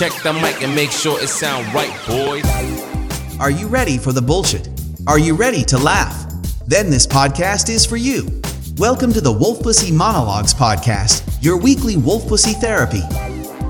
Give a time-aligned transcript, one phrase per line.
[0.00, 2.46] Check the mic and make sure it sound right, boys.
[3.38, 4.66] Are you ready for the bullshit?
[5.06, 6.24] Are you ready to laugh?
[6.66, 8.40] Then this podcast is for you.
[8.78, 13.02] Welcome to the Wolf Pussy Monologues podcast, your weekly wolf pussy therapy.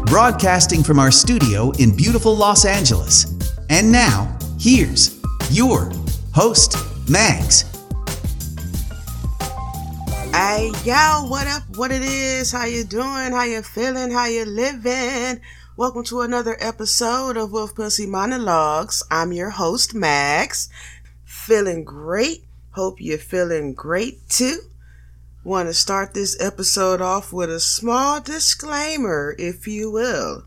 [0.07, 3.37] Broadcasting from our studio in beautiful Los Angeles.
[3.69, 5.21] And now, here's
[5.51, 5.91] your
[6.33, 6.77] host,
[7.09, 7.65] Mags.
[10.33, 11.65] Hey yo, what up?
[11.75, 12.53] What it is?
[12.53, 13.33] How you doing?
[13.33, 14.13] How you feeling?
[14.13, 15.41] How you living?
[15.81, 19.03] Welcome to another episode of Wolf Pussy Monologues.
[19.11, 20.69] I'm your host, Max.
[21.25, 22.45] Feeling great.
[22.73, 24.59] Hope you're feeling great too.
[25.43, 30.45] Want to start this episode off with a small disclaimer, if you will.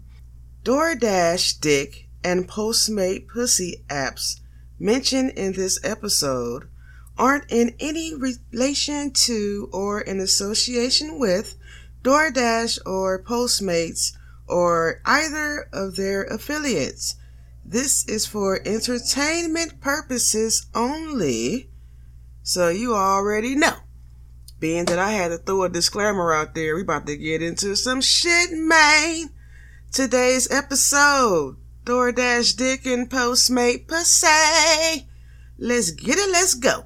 [0.65, 4.39] DoorDash Dick and Postmate Pussy apps
[4.77, 6.69] mentioned in this episode
[7.17, 11.57] aren't in any relation to or in association with
[12.03, 14.11] DoorDash or Postmates
[14.47, 17.15] or either of their affiliates.
[17.65, 21.69] This is for entertainment purposes only,
[22.43, 23.77] so you already know.
[24.59, 27.75] Being that I had to throw a disclaimer out there, we about to get into
[27.75, 29.29] some shit, man.
[29.91, 35.07] Today's episode, DoorDash Dick and Postmate Pussy.
[35.57, 36.85] Let's get it, let's go.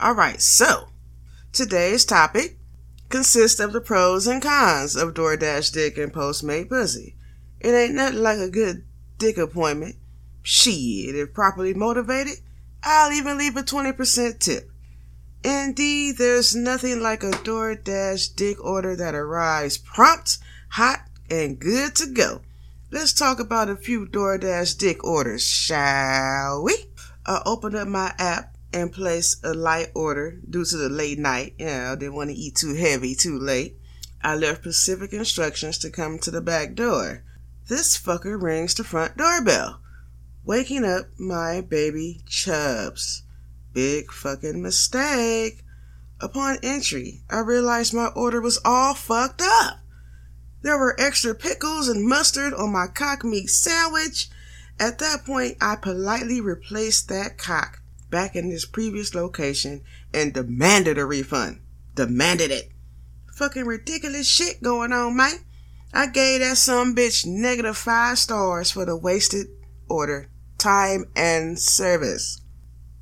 [0.00, 0.88] Alright, so,
[1.52, 2.58] today's topic
[3.12, 7.14] consists of the pros and cons of DoorDash Dick and Postmate Pussy.
[7.60, 8.84] It ain't nothing like a good
[9.18, 9.96] dick appointment.
[10.42, 12.38] Shit, if properly motivated,
[12.82, 14.70] I'll even leave a 20% tip.
[15.44, 20.38] Indeed, there's nothing like a DoorDash dick order that arrives prompt,
[20.70, 22.40] hot, and good to go.
[22.90, 26.74] Let's talk about a few DoorDash dick orders, shall we?
[27.24, 31.54] I open up my app and place a light order due to the late night.
[31.58, 33.76] You know, didn't want to eat too heavy too late.
[34.22, 37.24] I left specific instructions to come to the back door.
[37.68, 39.80] This fucker rings the front doorbell,
[40.44, 43.22] waking up my baby Chubs.
[43.72, 45.64] Big fucking mistake.
[46.20, 49.80] Upon entry, I realized my order was all fucked up.
[50.62, 54.28] There were extra pickles and mustard on my cock meat sandwich.
[54.78, 57.81] At that point, I politely replaced that cock
[58.12, 59.82] back in its previous location
[60.14, 61.60] and demanded a refund.
[61.96, 62.70] Demanded it.
[63.34, 65.38] Fucking ridiculous shit going on, man.
[65.92, 69.48] I gave that some bitch negative five stars for the wasted
[69.88, 70.28] order,
[70.58, 72.40] time, and service.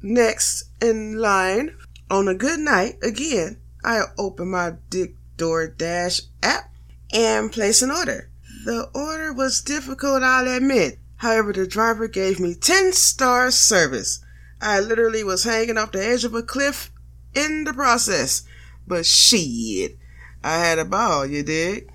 [0.01, 1.77] Next in line,
[2.11, 6.73] on a good night, again, I open my Dick DoorDash app
[7.13, 8.31] and place an order.
[8.65, 10.99] The order was difficult, I'll admit.
[11.17, 14.21] However, the driver gave me 10 star service.
[14.61, 16.91] I literally was hanging off the edge of a cliff
[17.35, 18.43] in the process.
[18.87, 19.97] But shit,
[20.43, 21.91] I had a ball, you dig?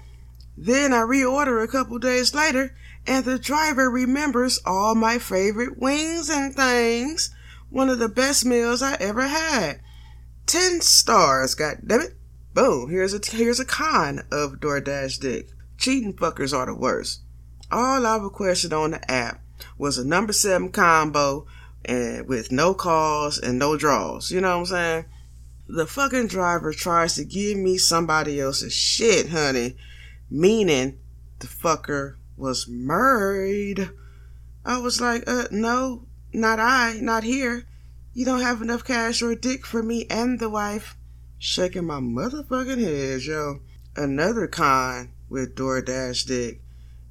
[0.58, 2.76] Then I reorder a couple days later,
[3.06, 7.30] and the driver remembers all my favorite wings and things.
[7.70, 9.82] One of the best meals I ever had.
[10.46, 12.14] Ten stars, goddammit.
[12.54, 15.50] Boom, here's a here's a con of DoorDash Dick.
[15.78, 17.22] Cheating fuckers are the worst.
[17.70, 19.42] All I requested on the app
[19.78, 21.46] was a number seven combo
[21.86, 24.32] and with no calls and no draws.
[24.32, 25.06] You know what I'm saying?
[25.68, 29.78] The fucking driver tries to give me somebody else's shit, honey.
[30.30, 31.00] Meaning
[31.40, 33.90] the fucker was married.
[34.64, 37.66] I was like, uh, no, not I, not here.
[38.14, 40.96] You don't have enough cash or dick for me and the wife.
[41.38, 43.60] Shaking my motherfucking head, yo.
[43.96, 46.62] Another con with DoorDash dick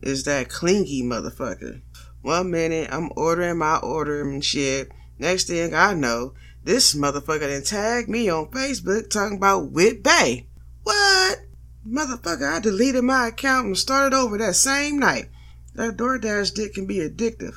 [0.00, 1.82] is that clingy motherfucker.
[2.24, 4.90] One minute I'm ordering my order and shit.
[5.18, 6.32] Next thing I know,
[6.64, 10.46] this motherfucker then tagged me on Facebook talking about Whit Bay.
[10.84, 11.40] What?
[11.86, 15.28] Motherfucker, I deleted my account and started over that same night.
[15.74, 17.56] That DoorDash dick can be addictive,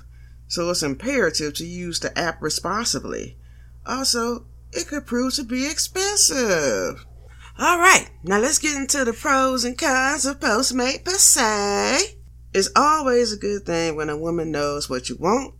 [0.50, 3.38] so it's imperative to use the app responsibly.
[3.86, 7.06] Also, it could prove to be expensive.
[7.58, 12.17] Alright, now let's get into the pros and cons of Postmate Pussy.
[12.54, 15.54] It's always a good thing when a woman knows what you want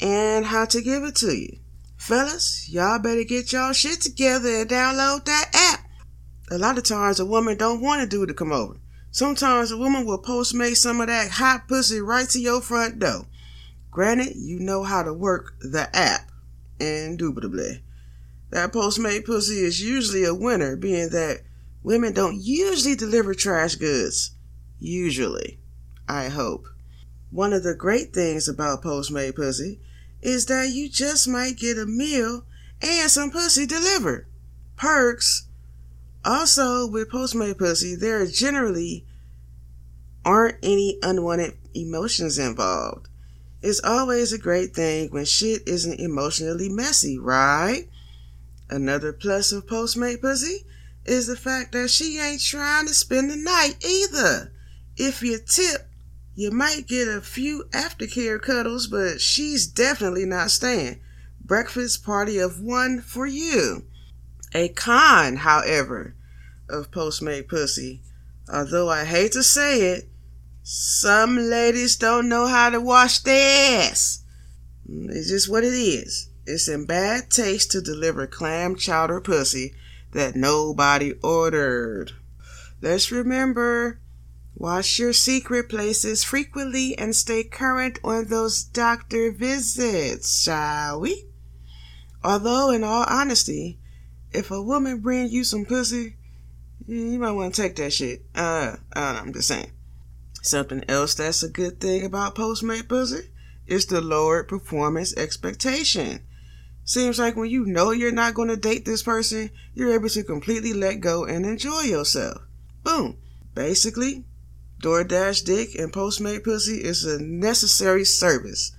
[0.00, 1.58] and how to give it to you.
[1.96, 5.88] Fellas, y'all better get y'all shit together and download that app.
[6.50, 8.76] A lot of times a woman don't want to do to come over.
[9.10, 13.26] Sometimes a woman will postmate some of that hot pussy right to your front door.
[13.90, 16.30] Granted, you know how to work the app,
[16.80, 17.84] indubitably.
[18.50, 21.42] That postmate pussy is usually a winner, being that
[21.82, 24.34] women don't usually deliver trash goods.
[24.80, 25.58] Usually.
[26.08, 26.66] I hope.
[27.30, 29.80] One of the great things about Postmate Pussy
[30.20, 32.44] is that you just might get a meal
[32.80, 34.26] and some pussy delivered.
[34.76, 35.46] Perks.
[36.24, 39.04] Also, with Postmate Pussy, there generally
[40.24, 43.08] aren't any unwanted emotions involved.
[43.62, 47.88] It's always a great thing when shit isn't emotionally messy, right?
[48.68, 50.64] Another plus of Postmate Pussy
[51.04, 54.52] is the fact that she ain't trying to spend the night either.
[54.96, 55.88] If you tip,
[56.34, 61.00] you might get a few aftercare cuddles, but she's definitely not staying.
[61.44, 63.84] Breakfast party of one for you.
[64.54, 66.14] A con, however,
[66.68, 68.00] of Postmate Pussy,
[68.52, 70.08] although I hate to say it,
[70.62, 74.22] some ladies don't know how to wash their ass.
[74.88, 76.30] It's just what it is.
[76.46, 79.74] It's in bad taste to deliver clam chowder pussy
[80.12, 82.12] that nobody ordered.
[82.80, 84.00] Let's remember
[84.54, 91.26] wash your secret places frequently and stay current on those doctor visits, shall we?
[92.24, 93.78] Although, in all honesty,
[94.32, 96.16] if a woman brings you some pussy,
[96.86, 98.24] you might want to take that shit.
[98.34, 99.72] Uh, I know, I'm just saying.
[100.42, 103.28] Something else that's a good thing about Postmate Pussy
[103.66, 106.20] is the lowered performance expectation.
[106.84, 110.24] Seems like when you know you're not going to date this person, you're able to
[110.24, 112.42] completely let go and enjoy yourself.
[112.82, 113.18] Boom.
[113.54, 114.24] Basically,
[114.82, 118.72] DoorDash Dick and Postmate Pussy is a necessary service.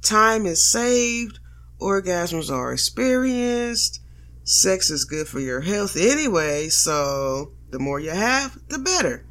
[0.00, 1.40] Time is saved,
[1.80, 4.00] orgasms are experienced,
[4.44, 9.26] sex is good for your health anyway, so the more you have, the better.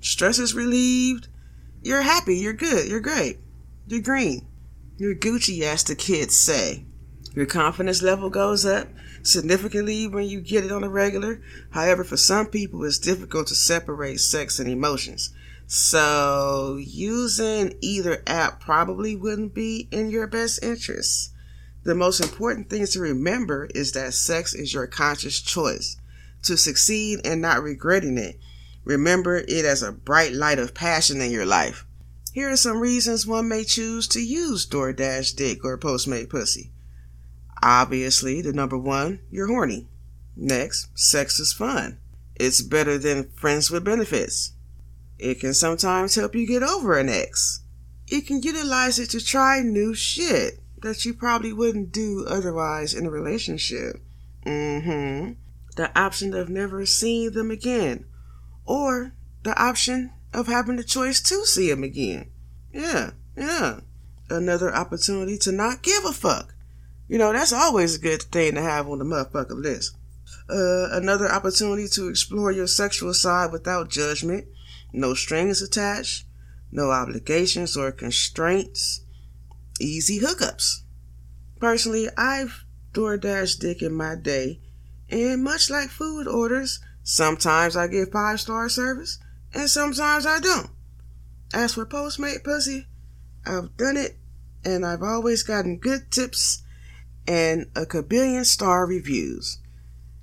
[0.00, 1.26] Stress is relieved,
[1.82, 3.40] you're happy, you're good, you're great,
[3.88, 4.46] you're green,
[4.96, 6.84] you're Gucci, as the kids say.
[7.34, 8.86] Your confidence level goes up
[9.24, 11.42] significantly when you get it on a regular.
[11.70, 15.34] However, for some people, it's difficult to separate sex and emotions.
[15.68, 21.32] So, using either app probably wouldn't be in your best interest.
[21.82, 25.96] The most important thing to remember is that sex is your conscious choice.
[26.42, 28.38] To succeed and not regretting it,
[28.84, 31.84] remember it as a bright light of passion in your life.
[32.32, 36.70] Here are some reasons one may choose to use DoorDash Dick or Postmate Pussy.
[37.62, 39.88] Obviously, the number one, you're horny.
[40.36, 41.98] Next, sex is fun.
[42.36, 44.52] It's better than friends with benefits.
[45.18, 47.62] It can sometimes help you get over an ex.
[48.08, 53.06] It can utilize it to try new shit that you probably wouldn't do otherwise in
[53.06, 53.96] a relationship.
[54.44, 55.32] Mm-hmm.
[55.76, 58.04] The option of never seeing them again.
[58.64, 62.30] Or the option of having the choice to see them again.
[62.72, 63.80] Yeah, yeah.
[64.28, 66.54] Another opportunity to not give a fuck.
[67.08, 69.96] You know, that's always a good thing to have on the motherfucker list.
[70.48, 74.46] Uh, another opportunity to explore your sexual side without judgment,
[74.96, 76.26] no strings attached,
[76.72, 79.02] no obligations or constraints,
[79.80, 80.80] easy hookups.
[81.60, 84.60] Personally, I've DoorDash dick in my day,
[85.10, 89.18] and much like food orders, sometimes I get five star service,
[89.52, 90.70] and sometimes I don't.
[91.52, 92.86] As for Postmate Pussy,
[93.46, 94.16] I've done it,
[94.64, 96.62] and I've always gotten good tips
[97.28, 99.58] and a kabillion star reviews.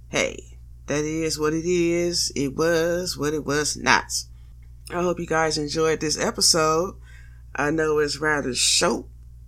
[0.10, 2.32] Hey, that is what it is.
[2.36, 4.12] It was what it was not.
[4.90, 6.96] I hope you guys enjoyed this episode.
[7.56, 9.06] I know it's rather short,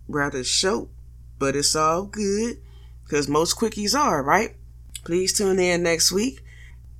[0.07, 0.89] rather short,
[1.37, 2.57] but it's all good
[3.03, 4.55] because most quickies are, right?
[5.03, 6.41] Please tune in next week.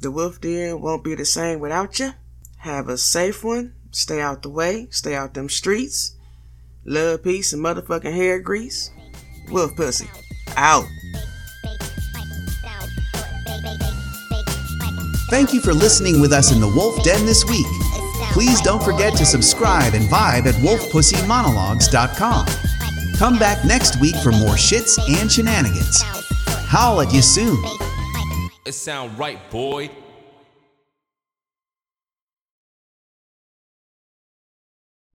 [0.02, 2.12] The Wolf Den won't be the same without you.
[2.58, 3.74] Have a safe one.
[3.92, 4.88] Stay out the way.
[4.92, 6.16] Stay out them streets.
[6.84, 8.92] Love, peace, and motherfucking hair grease.
[9.50, 10.10] Wolf Pussy
[10.56, 10.86] out.
[15.30, 17.66] Thank you for listening with us in the Wolf Den this week.
[18.36, 22.46] Please don't forget to subscribe and vibe at wolfpussymonologues.com.
[23.18, 26.02] Come back next week for more shits and shenanigans.
[26.68, 27.64] Howl at you soon.
[28.66, 29.90] It sound right, boy.